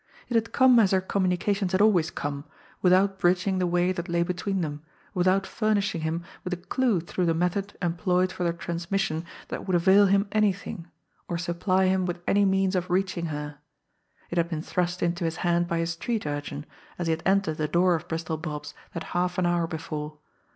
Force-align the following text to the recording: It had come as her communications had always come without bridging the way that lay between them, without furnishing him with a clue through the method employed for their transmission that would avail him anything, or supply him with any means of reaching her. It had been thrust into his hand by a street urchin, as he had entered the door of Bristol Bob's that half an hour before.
It 0.29 0.33
had 0.33 0.51
come 0.51 0.79
as 0.79 0.89
her 0.89 0.99
communications 0.99 1.73
had 1.73 1.79
always 1.83 2.09
come 2.09 2.45
without 2.81 3.19
bridging 3.19 3.59
the 3.59 3.67
way 3.67 3.91
that 3.91 4.09
lay 4.09 4.23
between 4.23 4.61
them, 4.61 4.81
without 5.13 5.45
furnishing 5.45 6.01
him 6.01 6.23
with 6.43 6.53
a 6.53 6.57
clue 6.57 6.99
through 7.01 7.27
the 7.27 7.35
method 7.35 7.77
employed 7.83 8.31
for 8.31 8.43
their 8.43 8.51
transmission 8.51 9.23
that 9.49 9.67
would 9.67 9.75
avail 9.75 10.07
him 10.07 10.27
anything, 10.31 10.87
or 11.27 11.37
supply 11.37 11.85
him 11.85 12.07
with 12.07 12.19
any 12.27 12.45
means 12.45 12.75
of 12.75 12.89
reaching 12.89 13.27
her. 13.27 13.59
It 14.31 14.39
had 14.39 14.49
been 14.49 14.63
thrust 14.63 15.03
into 15.03 15.23
his 15.23 15.35
hand 15.45 15.67
by 15.67 15.77
a 15.77 15.85
street 15.85 16.25
urchin, 16.25 16.65
as 16.97 17.05
he 17.05 17.11
had 17.11 17.21
entered 17.23 17.57
the 17.57 17.67
door 17.67 17.93
of 17.93 18.07
Bristol 18.07 18.37
Bob's 18.37 18.73
that 18.95 19.03
half 19.13 19.37
an 19.37 19.45
hour 19.45 19.67
before. 19.67 20.17